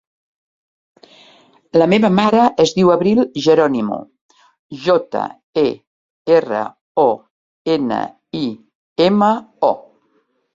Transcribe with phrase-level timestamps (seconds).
[1.81, 3.99] La meva mare es diu Abril Jeronimo:
[4.87, 5.27] jota,
[5.65, 5.65] e,
[6.39, 6.63] erra,
[7.05, 7.07] o,
[7.77, 8.01] ena,
[8.43, 8.43] i,
[9.11, 9.31] ema,
[9.71, 9.73] o.